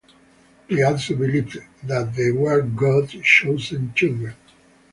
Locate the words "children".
3.93-4.33